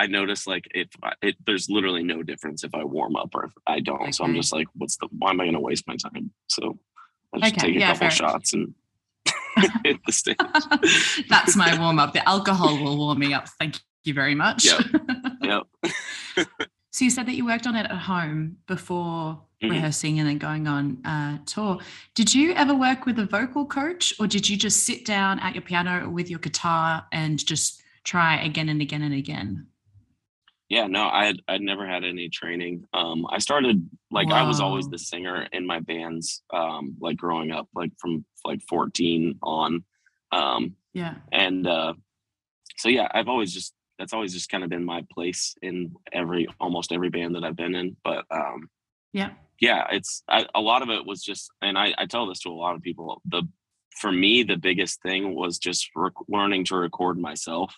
[0.07, 3.51] notice like if I, it there's literally no difference if I warm up or if
[3.67, 4.13] I don't.
[4.13, 6.31] So I'm just like, what's the why am I going to waste my time?
[6.47, 6.79] So
[7.33, 8.11] I just Okay, take a yeah, couple fair.
[8.11, 8.73] shots and
[9.83, 10.37] hit the stage.
[11.29, 12.13] that's my warm up.
[12.13, 13.47] The alcohol will warm me up.
[13.59, 14.65] Thank you very much.
[14.65, 14.81] Yep.
[15.43, 15.63] Yep.
[16.91, 19.69] So you said that you worked on it at home before Mhm.
[19.71, 21.79] rehearsing and then going on uh, tour.
[22.15, 25.53] Did you ever work with a vocal coach, or did you just sit down at
[25.55, 29.67] your piano with your guitar and just try again and again and again?
[30.73, 32.85] Yeah, no, I had I'd never had any training.
[32.95, 37.51] Um, I started like I was always the singer in my bands, um, like growing
[37.51, 39.83] up, like from like 14 on.
[40.31, 41.13] Um, Yeah.
[41.31, 41.93] and uh,
[42.77, 46.47] so yeah, I've always just that's always just kind of been my place in every
[46.59, 47.95] almost every band that I've been in.
[48.03, 48.67] But um,
[49.11, 49.29] Yeah.
[49.61, 52.49] yeah, it's I, a lot of it was just, and I, I tell this to
[52.49, 53.21] a lot of people.
[53.25, 53.43] The
[54.01, 57.75] for me, the biggest thing was just rec- learning to record myself,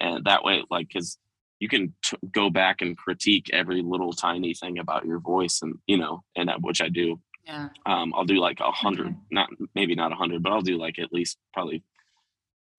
[0.00, 1.18] and that way, like, because
[1.62, 5.74] you can t- go back and critique every little tiny thing about your voice, and
[5.86, 7.68] you know, and that, which I do Yeah.
[7.86, 9.16] Um, I'll do like a hundred, Okay.
[9.38, 11.82] not maybe not a hundred, but I'll do like at least probably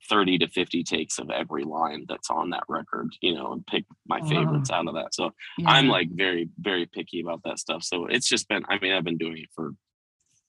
[0.09, 3.85] 30 to 50 takes of every line that's on that record, you know, and pick
[4.05, 4.27] my Wow.
[4.33, 5.13] favorites out of that.
[5.13, 5.69] So yeah.
[5.69, 7.83] I'm like very, very picky about that stuff.
[7.83, 9.71] So it's just been, I mean, I've been doing it for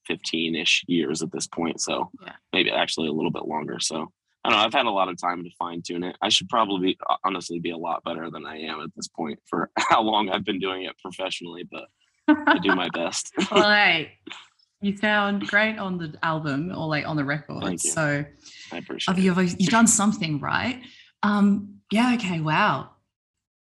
[0.07, 1.81] 15 ish years at this point.
[1.81, 2.33] So Yeah.
[2.53, 3.79] maybe actually a little bit longer.
[3.81, 4.11] So
[4.45, 4.65] I don't know.
[4.65, 6.17] I've had a lot of time to fine tune it.
[6.21, 9.71] I should probably honestly be a lot better than I am at this point for
[9.79, 11.85] how long I've been doing it professionally, but
[12.29, 13.33] I do my best.
[13.51, 14.13] well, hey,
[14.83, 17.63] you sound great on the album or like on the record.
[17.63, 17.91] Thank you.
[17.91, 18.25] So
[18.73, 19.23] I appreciate it.
[19.23, 20.83] you've, you've done something right.
[21.23, 22.91] Um, yeah, okay, wow.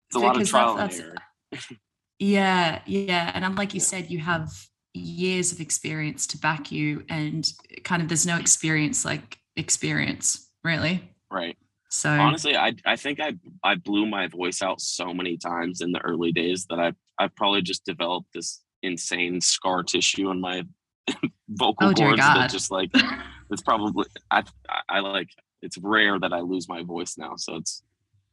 [0.08, 1.08] It's a lot of trial that's- and
[1.54, 1.70] error.
[2.22, 3.32] Yeah, yeah.
[3.34, 3.86] And like you Yeah.
[3.86, 4.52] said, you have
[4.94, 7.50] years of experience to back you, and
[7.86, 11.14] kind of there's no experience like experience, really.
[11.32, 11.58] Right.
[11.92, 15.92] So honestly i i think i i blew my voice out so many times in
[15.92, 20.64] the early days that i i probably just developed this insane scar tissue in my
[21.50, 22.92] vocal Oh, cords that just like
[23.50, 24.44] it's probably I,
[24.88, 25.30] I like
[25.64, 27.82] it's rare that i lose my voice now so it's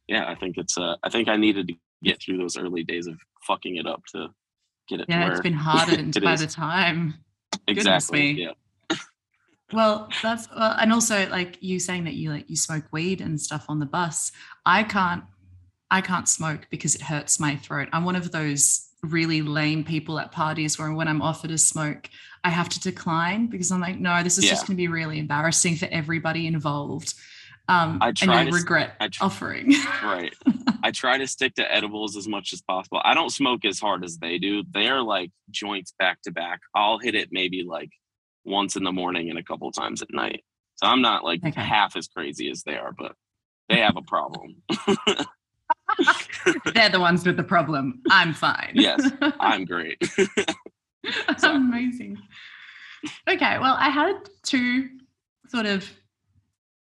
[0.07, 3.07] yeah i think it's uh i think i needed to get through those early days
[3.07, 3.15] of
[3.47, 4.27] fucking it up to
[4.87, 6.41] get it to yeah, where it's been hardened it by is.
[6.41, 7.15] the time.
[7.67, 8.51] exactly yeah
[9.73, 13.39] Well, that's well, and also like you saying that you like you smoke weed and
[13.39, 14.31] stuff on the bus.
[14.65, 15.23] I can't,
[15.91, 17.89] I can't smoke because it hurts my throat.
[17.91, 22.09] I'm one of those really lame people at parties where when I'm offered a smoke,
[22.43, 25.19] I have to decline because I'm like, no, this is just going to be really
[25.19, 27.13] embarrassing for everybody involved.
[27.69, 29.73] Um, I and try I to regret I tr- offering.
[30.01, 30.33] right
[30.83, 34.05] i try to stick to edibles as much as possible i don't smoke as hard
[34.05, 37.89] as they do they're like joints back to back i'll hit it maybe like
[38.47, 40.43] once in the morning and a couple times at night
[40.75, 41.61] so i'm not like Okay.
[41.61, 43.13] half as crazy as they are but
[43.69, 44.55] they have a problem
[46.73, 48.01] They're the ones with the problem.
[48.09, 48.71] I'm fine.
[48.73, 49.09] Yes.
[49.39, 49.97] i'm great
[51.27, 52.17] That's amazing.
[53.29, 54.89] Okay, well, I had two
[55.47, 55.89] sort of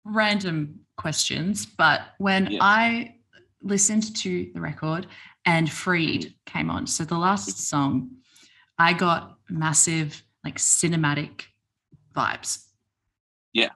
[0.05, 2.59] random questions, but when Yeah.
[2.61, 3.15] I
[3.61, 5.07] listened to the record
[5.45, 6.57] and Freed mm-hmm.
[6.57, 8.11] came on, so the last song,
[8.77, 11.43] I got massive, like cinematic
[12.13, 12.65] vibes.
[13.53, 13.69] Yeah.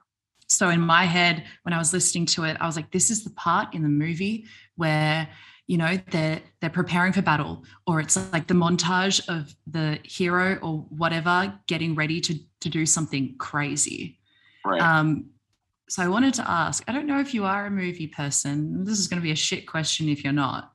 [0.48, 3.22] So in my head, when I was listening to it, I was like, this is
[3.22, 4.46] the part in the movie
[4.76, 5.28] where
[5.68, 10.56] you know they're they're preparing for battle or it's like the montage of the hero
[10.56, 14.18] or whatever getting ready to to do something crazy
[14.64, 15.26] right um
[15.88, 18.98] so i wanted to ask i don't know if you are a movie person this
[18.98, 20.72] is going to be a shit question if you're not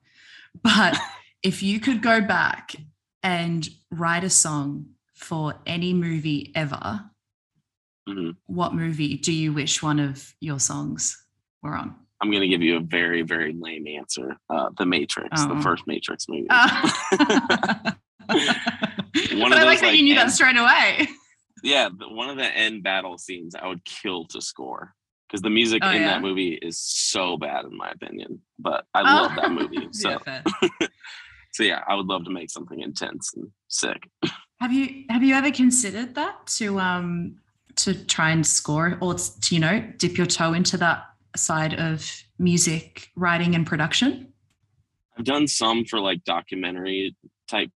[0.62, 0.96] but
[1.44, 2.76] if you could go back
[3.24, 7.04] and write a song for any movie ever
[8.08, 8.36] Mhm.
[8.48, 11.26] what movie do you wish one of your songs
[11.62, 15.30] were on i'm going to give you a very very lame answer uh the matrix
[15.42, 15.56] Oh.
[15.56, 17.96] the first matrix movie Ah.
[19.34, 21.08] One but of I like that like, you knew that straight away.
[21.64, 24.94] yeah one of the end battle scenes i would kill to score
[25.28, 26.08] because the music Oh, in yeah?
[26.16, 30.42] that movie is so bad in my opinion but i love that movie so Yeah,
[31.54, 34.10] so yeah i would love to make something intense and sick
[34.60, 37.38] Have you have you ever considered that to um
[37.78, 41.06] to try and score or to you know dip your toe into that
[41.36, 42.10] side of
[42.40, 44.32] music writing and production?
[45.18, 47.16] i've done some for like documentary
[47.48, 47.70] type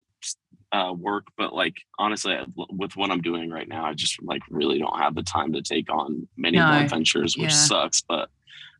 [0.73, 4.41] uh, work but like honestly I- with what i'm doing right now i just like
[4.49, 6.67] really don't have the time to take on many No.
[6.79, 7.55] more ventures which Yeah.
[7.57, 8.29] sucks but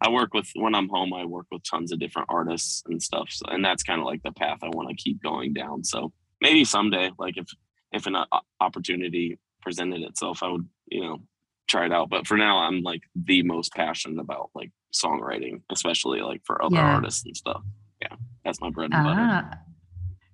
[0.02, 3.30] i work with when i'm home i work with tons of different artists and stuff
[3.32, 6.12] so, and that's kind of like the path i want to keep going down so
[6.42, 7.48] maybe someday like if
[7.94, 8.18] if an
[8.60, 11.22] opportunity presented itself i would you know
[11.70, 16.22] try it out but for now i'm like the most passionate about like songwriting especially
[16.22, 16.96] like for other Yeah.
[16.96, 17.62] artists and stuff
[18.02, 19.60] yeah that's my bread and butter Ah,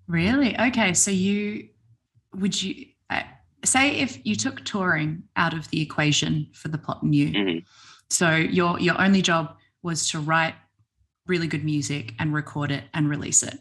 [0.08, 0.60] really?
[0.60, 1.70] Okay, so you
[2.36, 3.24] would you uh,
[3.66, 7.66] say if you took touring out of the equation for the plot and you, Mhm.
[8.10, 10.56] so your your only job was to write
[11.26, 13.58] really good music and record it and release it.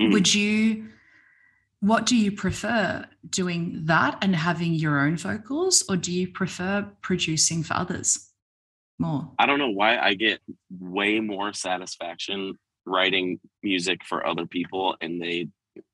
[0.00, 0.12] Mhm.
[0.12, 0.90] Would you?
[1.86, 6.84] What do you prefer doing that and having your own vocals, or do you prefer
[7.00, 8.32] producing for others
[8.98, 9.30] more?
[9.38, 10.40] I don't know why I get
[10.80, 15.46] way more satisfaction writing music for other people and they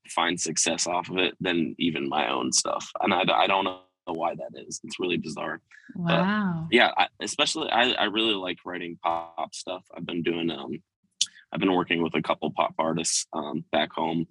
[0.08, 2.90] find success off of it than even my own stuff.
[3.02, 4.80] And I, I don't know why that is.
[4.84, 5.60] It's really bizarre.
[5.94, 6.68] Wow.
[6.70, 9.84] Yeah, I, especially I, I really like writing pop stuff.
[9.94, 10.82] I've been doing um
[11.52, 14.26] I've been working with a couple pop artists um back home.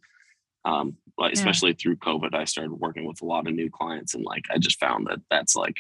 [0.66, 1.30] Um Yeah.
[1.34, 4.58] especially through COVID I started working with a lot of new clients and like I
[4.58, 5.78] just found that that's like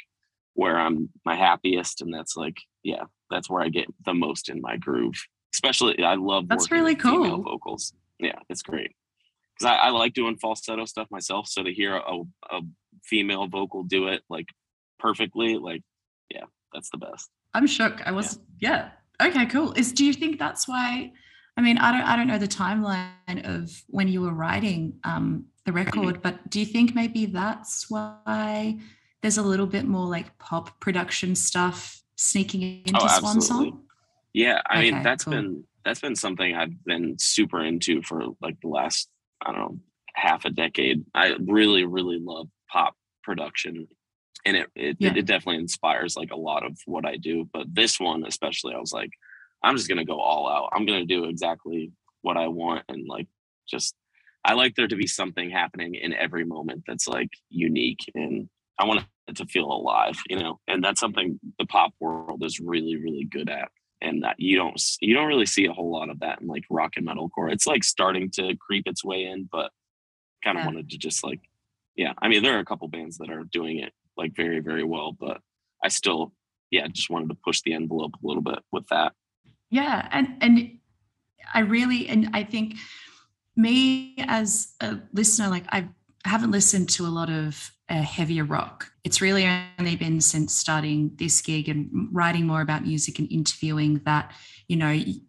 [0.53, 4.59] where I'm my happiest and that's like yeah, that's where I get the most in
[4.61, 5.27] my groove.
[5.53, 7.43] Especially I love That's really cool.
[7.43, 7.93] vocals.
[8.19, 8.95] Yeah, it's great.
[9.53, 11.47] because I, I like doing falsetto stuff myself.
[11.47, 12.61] So to hear a, a
[13.03, 14.47] female vocal do it like
[14.99, 15.83] perfectly, like
[16.29, 17.29] yeah, that's the best.
[17.53, 18.01] I'm shook.
[18.05, 18.89] I was yeah.
[19.21, 19.73] Okay, cool.
[19.73, 21.11] Is do you think that's why?
[21.57, 25.45] I mean, I don't I don't know the timeline of when you were writing um,
[25.65, 28.79] the record, but do you think maybe that's why
[29.21, 33.69] there's a little bit more like pop production stuff sneaking into Oh, Swan absolutely.
[33.71, 33.83] Song?
[34.33, 35.33] Yeah, I mean Okay, that's cool.
[35.33, 39.09] been that's been something I've been super into for like the last
[39.45, 39.79] I don't know
[40.15, 41.03] half a decade.
[41.13, 43.87] I really really love pop production,
[44.45, 45.13] and it it, Yeah.
[45.15, 47.47] it definitely inspires like a lot of what I do.
[47.51, 49.11] But this one especially, I was like,
[49.63, 50.69] I'm just gonna go all out.
[50.73, 53.27] I'm gonna do exactly what I want, and like
[53.67, 53.95] just
[54.43, 58.85] I like there to be something happening in every moment that's like unique, and I
[58.85, 60.59] want it to feel alive, you know.
[60.67, 63.69] And that's something the pop world is really really good at
[64.01, 66.63] and that you don't you don't really see a whole lot of that in like
[66.69, 67.51] rock and metalcore.
[67.51, 69.71] It's like starting to creep its way in, but
[70.43, 70.67] kind of Yeah.
[70.67, 71.39] wanted to just like
[71.95, 72.13] yeah.
[72.21, 75.11] I mean, there are a couple bands that are doing it like very very well,
[75.13, 75.39] but
[75.83, 76.33] I still
[76.71, 79.13] yeah just wanted to push the envelope a little bit with that.
[79.71, 80.77] Yeah, and and
[81.53, 82.75] I really and I think
[83.55, 85.87] me as a listener, like I
[86.25, 88.91] haven't listened to a lot of uh, heavier rock.
[89.03, 94.01] It's really only been since starting this gig and writing more about music and interviewing
[94.05, 94.31] that
[94.67, 95.21] you know y-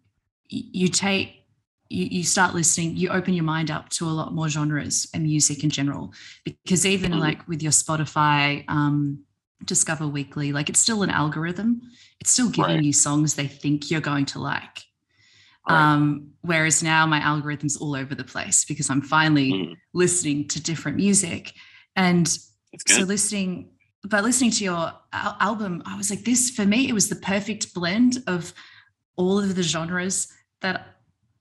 [0.49, 1.45] you take
[1.89, 5.23] you, you start listening you open your mind up to a lot more genres and
[5.23, 6.13] music in general
[6.45, 7.19] because even Mhm.
[7.19, 9.19] like with your spotify um
[9.65, 11.81] discover weekly like it's still an algorithm
[12.19, 12.83] it's still giving Right.
[12.83, 14.83] you songs they think you're going to like
[15.69, 15.79] Right.
[15.93, 19.75] um whereas now my algorithm's all over the place because i'm finally Mhm.
[19.93, 21.53] listening to different music
[21.95, 22.27] and
[22.87, 23.69] so listening
[24.03, 27.15] but listening to your al- album i was like this for me it was the
[27.15, 28.53] perfect blend of
[29.15, 30.27] all of the genres
[30.61, 30.97] that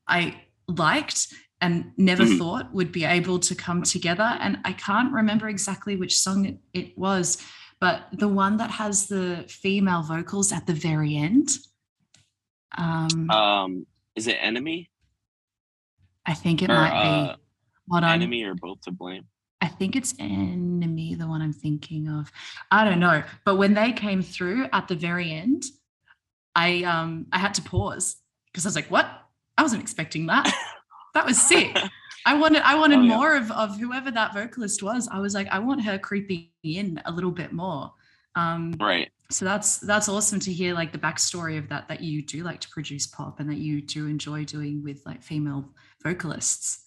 [0.07, 0.21] i
[0.69, 1.29] liked
[1.61, 2.39] and never Mhm.
[2.39, 6.59] thought would be able to come together and i can't remember exactly which song it,
[6.73, 7.39] it was
[7.83, 11.49] but the one that has the female vocals at the very end
[12.79, 14.89] um um, is it enemy
[16.25, 17.43] i think it or might uh, be
[17.91, 19.25] on enemy or both to blame?
[19.61, 22.33] I think it's enemy, the one I'm thinking of.
[22.71, 23.23] I don't know.
[23.45, 25.65] But when they came through at the very end,
[26.55, 28.17] I um I had to pause
[28.47, 29.07] because I was like, what?
[29.57, 30.53] I wasn't expecting that.
[31.15, 31.77] That was sick.
[32.27, 33.17] I wanted I wanted Oh, yeah.
[33.17, 35.09] more of, of whoever that vocalist was.
[35.09, 37.93] I was like, I want her creeping in a little bit more.
[38.35, 39.11] Um right.
[39.31, 42.61] so that's that's awesome to hear like the backstory of that that you do like
[42.61, 45.69] to produce pop and that you do enjoy doing with like female
[46.03, 46.87] vocalists.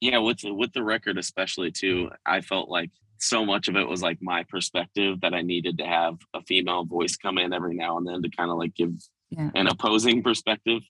[0.00, 3.86] yeah with the, with the record especially too i felt like so much of it
[3.86, 7.74] was like my perspective that i needed to have a female voice come in every
[7.74, 8.92] now and then to kind of like give
[9.30, 9.50] Yeah.
[9.54, 10.80] an opposing perspective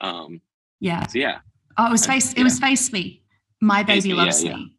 [0.00, 0.40] um
[0.80, 1.06] Yeah.
[1.08, 1.38] so yeah
[1.80, 2.32] Oh, it was I- face.
[2.34, 3.22] It was face me.
[3.60, 4.56] My Face baby loves yeah.
[4.56, 4.74] me.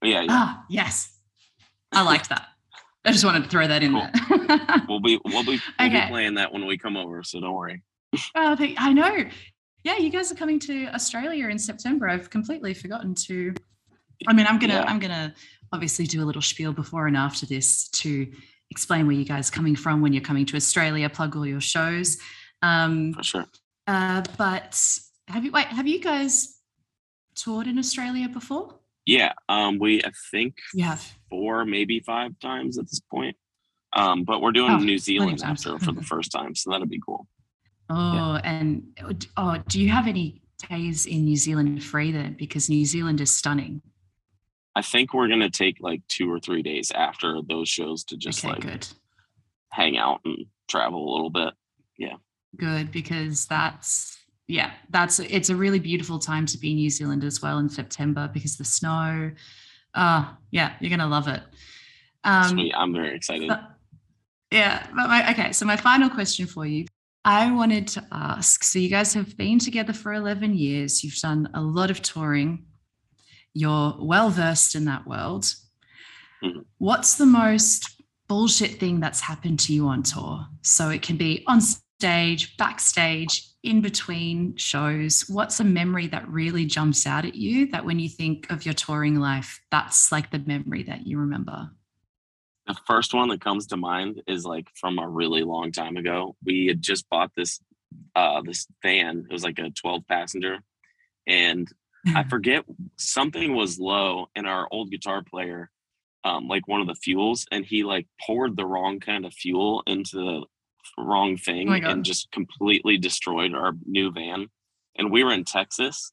[0.00, 1.16] But yeah, yeah Ah, yes.
[1.92, 2.46] I liked that.
[3.04, 4.08] I just wanted to throw that in Cool.
[4.48, 4.82] there.
[4.88, 6.00] we'll be we'll be we'll Okay.
[6.02, 7.82] be playing that when we come over so don't worry
[8.34, 9.24] oh, I know.
[9.84, 12.08] Yeah, you guys are coming to Australia in September.
[12.08, 13.54] I've completely forgotten to.
[14.26, 14.74] I mean, I'm gonna.
[14.74, 14.84] Yeah.
[14.86, 15.34] I'm gonna
[15.72, 18.26] obviously do a little spiel before and after this to
[18.70, 21.08] explain where you guys are coming from when you're coming to Australia.
[21.08, 22.18] Plug all your shows.
[22.62, 23.46] Um, for sure
[23.86, 25.66] uh, but have you wait?
[25.66, 26.57] Have you guys
[27.42, 28.74] toured in Australia before?
[29.06, 31.00] yeah um we i think You have.
[31.30, 33.36] four maybe five times at this point
[33.94, 37.00] um but we're doing Oh, new zealand after for the first time so that'll be
[37.08, 37.26] cool
[37.90, 38.82] Oh, and
[39.38, 42.34] oh, do you have any days in New Zealand free then?
[42.38, 43.80] Because New Zealand is stunning.
[44.76, 48.40] i think we're gonna take like two or three days after those shows to just
[48.44, 48.86] okay, like good,
[49.72, 51.54] hang out and travel a little bit
[51.96, 52.16] Yeah.
[52.56, 54.17] good, because that's
[54.48, 57.68] yeah, that's it's a really beautiful time to be in New Zealand as well in
[57.68, 59.30] September because the snow.
[59.94, 61.42] Ah, yeah, you're gonna love it.
[62.24, 62.72] Um, Sweet.
[62.74, 63.76] i'm very excited But-
[64.50, 65.52] yeah, but my, okay.
[65.52, 66.86] So my final question for you,
[67.24, 68.64] I wanted to ask.
[68.64, 71.04] So you guys have been together for eleven years.
[71.04, 72.64] You've done a lot of touring.
[73.54, 75.54] You're well versed in that world.
[76.42, 76.64] Mhm.
[76.78, 80.46] What's the most bullshit thing that's happened to you on tour?
[80.62, 81.60] So it can be on
[81.98, 85.24] stage, backstage, in between shows.
[85.28, 87.66] What's a memory that really jumps out at you?
[87.72, 91.70] That when you think of your touring life, that's like the memory that you remember.
[92.68, 96.36] the first one that comes to mind is like from a really long time ago.
[96.44, 97.60] We had just bought this
[98.14, 99.26] uh this van.
[99.28, 100.58] It was like a 12 passenger
[101.26, 101.66] and
[102.14, 102.64] I forget
[102.96, 105.70] something was low and our old guitar player
[106.24, 109.82] um like one of the fuels and he like poured the wrong kind of fuel
[109.86, 110.44] into the
[110.98, 114.48] wrong thing Oh and just completely destroyed our new van.
[114.96, 116.12] And we were in Texas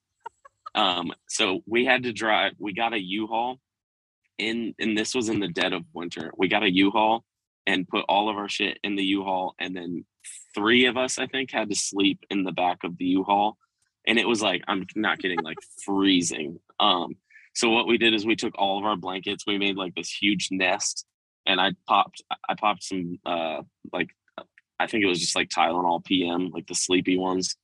[0.75, 2.53] Um, so we had to drive.
[2.59, 3.59] We got a U-Haul
[4.37, 6.31] in, and this was in the dead of winter.
[6.37, 7.23] We got a U-Haul
[7.65, 10.05] and put all of our shit in the U-Haul, and then
[10.53, 13.57] three of us, I think, had to sleep in the back of the U-Haul,
[14.07, 16.59] and it was like I'm not kidding, like freezing.
[16.79, 17.15] Um,
[17.55, 20.11] so what we did is we took all of our blankets, we made like this
[20.11, 21.05] huge nest,
[21.45, 23.61] and I popped I popped some uh
[23.93, 24.09] like
[24.79, 27.55] I think it was just like Tylenol PM, like the sleepy ones.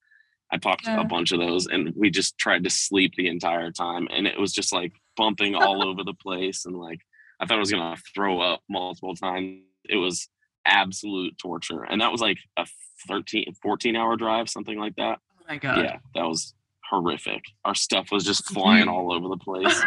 [0.52, 1.00] I popped Yeah.
[1.00, 4.40] a bunch of those and we just tried to sleep the entire time and it
[4.40, 7.00] was just like bumping all over the place and like
[7.40, 9.62] I thought I was gonna throw up multiple times.
[9.90, 10.28] It was
[10.66, 11.84] absolute torture.
[11.84, 12.66] And that was like a
[13.08, 15.20] 13, 14 hour drive, something like that.
[15.40, 15.78] Oh my god.
[15.80, 16.54] Yeah, that was
[16.90, 17.42] horrific.
[17.66, 19.82] Our stuff was just flying all over the place.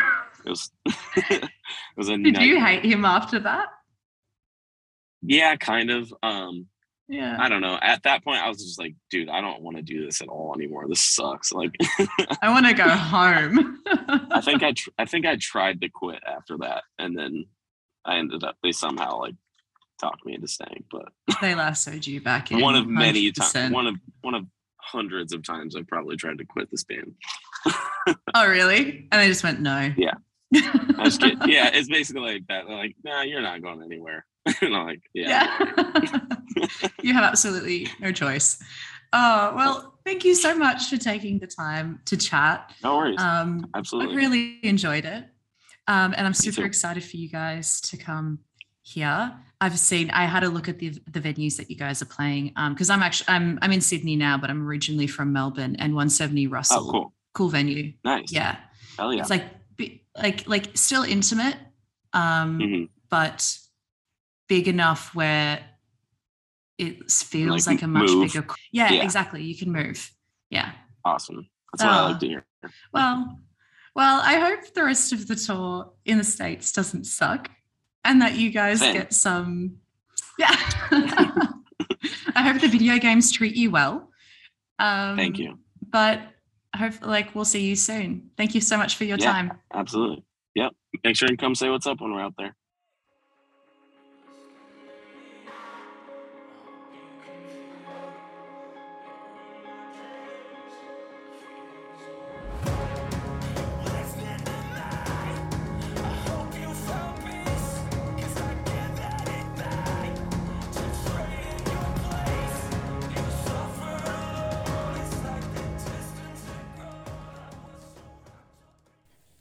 [0.44, 0.70] It was
[1.16, 1.48] it
[1.96, 3.68] was a Did you hate him after that?
[5.22, 6.12] Yeah, kind of.
[6.22, 6.66] Um,
[7.08, 7.36] Yeah.
[7.38, 7.78] I don't know.
[7.82, 10.28] At that point, I was just like, dude, I don't want to do this at
[10.28, 10.86] all anymore.
[10.88, 11.52] This sucks.
[11.52, 11.72] Like,
[12.42, 13.78] I want to go home.
[13.86, 17.44] I think I, tr- I think I tried to quit after that, and then
[18.04, 18.56] I ended up.
[18.62, 19.34] They somehow like
[20.00, 21.08] talked me into staying, but
[21.40, 22.60] they lassoed you back in.
[22.60, 24.46] one of many times, one of one of
[24.80, 27.14] hundreds of times I've probably tried to quit this band.
[28.34, 29.08] Oh, really?
[29.12, 29.92] And they just went, no.
[29.96, 30.14] Yeah.
[30.54, 32.66] I get, yeah, it's basically like that.
[32.66, 34.26] They're like, nah, you're not going anywhere.
[34.62, 35.56] like, yeah.
[35.58, 36.20] Yeah.
[37.02, 38.62] you have absolutely no choice.
[39.12, 42.72] Oh, well, thank you so much for taking the time to chat.
[42.82, 43.20] No worries.
[43.20, 44.16] Um, I Absolutely.
[44.16, 45.24] really enjoyed it.
[45.86, 48.40] Um, and I'm super excited for you guys to come
[48.82, 49.32] here.
[49.60, 52.52] I've seen I had a look at the the venues that you guys are playing.
[52.56, 55.94] Um, because I'm actually I'm I'm in Sydney now, but I'm originally from Melbourne and
[55.94, 56.88] 170 Russell.
[56.88, 57.12] oh, cool.
[57.34, 57.92] Cool venue.
[58.04, 58.32] Nice.
[58.32, 58.56] Yeah.
[58.98, 59.20] Hell yeah.
[59.20, 59.44] It's like
[60.16, 61.56] like like still intimate,
[62.12, 62.88] um, Mhm.
[63.10, 63.58] but
[64.48, 65.64] big enough where
[66.78, 68.32] it feels Like, like, a much move.
[68.32, 68.46] bigger.
[68.72, 69.02] Yeah, Yeah.
[69.04, 69.42] exactly.
[69.42, 70.10] You can move.
[70.50, 70.72] Yeah.
[71.04, 71.48] Awesome.
[71.72, 72.06] That's what I Oh.
[72.10, 72.46] like to hear.
[72.92, 73.40] Well,
[73.94, 77.50] well, I hope the rest of the tour in the states doesn't suck,
[78.04, 78.92] and that you guys Same.
[78.94, 79.76] get some.
[80.38, 80.48] Yeah.
[82.36, 84.10] I hope the video games treat you well.
[84.78, 85.58] Um, Thank you.
[85.90, 86.20] But
[86.72, 88.30] I hope, like, we'll see you soon.
[88.36, 89.32] Thank you so much for your Yeah.
[89.32, 89.52] time.
[89.72, 90.24] Absolutely.
[90.56, 90.72] Yep.
[91.04, 92.56] Make sure and come say what's up when we're out there.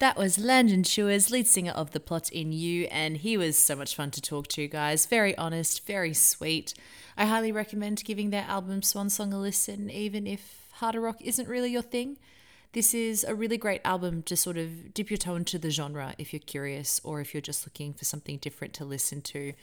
[0.04, 3.74] That was Landon Tewers, lead singer of The Plot in You, and he was so
[3.74, 5.06] much fun to talk to, guys.
[5.06, 6.74] Very honest, very sweet.
[7.16, 11.47] I highly recommend giving their album Swan Song a listen, even if harder rock isn't
[11.47, 12.18] really your thing.
[12.74, 16.14] This is a really great album to sort of dip your toe into the genre
[16.18, 19.54] if you're curious or if you're just looking for something different to listen to.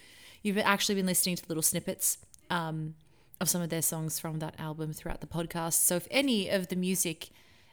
[0.43, 2.16] You've actually been listening to little snippets
[2.49, 2.95] um,
[3.43, 5.74] of some of their songs from that album throughout the podcast.
[5.74, 7.28] So if any of the music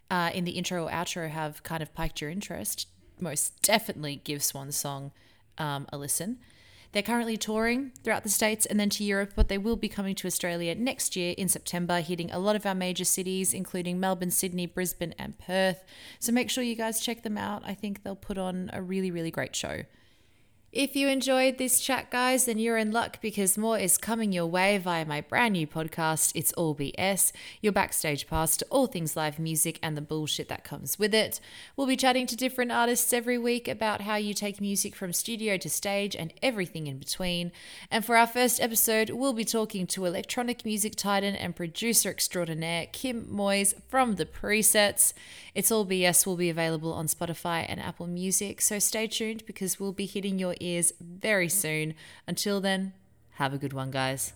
[0.09, 2.87] uh, in the intro or outro have kind of piqued your interest,
[3.19, 5.11] most definitely give Swan Song
[5.57, 6.39] um, a listen.
[6.93, 10.15] They're currently touring throughout the States and then to Europe, but they will be coming
[10.15, 14.31] to Australia next year in September, hitting a lot of our major cities, including Melbourne,
[14.31, 15.83] Sydney, Brisbane, and Perth.
[16.19, 17.61] So make sure you guys check them out.
[17.65, 19.83] I think they'll put on a really, really great show.
[20.73, 24.47] If you enjoyed this chat, guys, then you're in luck because more is coming your
[24.47, 29.15] way via my brand new podcast, It's All BS, your backstage pass to all things
[29.15, 31.39] live music and the bullshit that comes with it.
[31.77, 35.55] We'll be chatting to different artists every week about how you take music from studio
[35.55, 37.53] to stage and everything in between.
[37.89, 42.87] And for our first episode, we'll be talking to electronic music titan and producer extraordinaire
[42.91, 45.13] Kim Moyes from The Presets.
[45.55, 49.79] It's All BS will be available on Spotify and Apple Music, so stay tuned because
[49.79, 50.66] we'll be hitting your ears
[50.99, 51.93] very soon.
[52.27, 52.93] Until then,
[53.31, 54.33] have a good one, guys.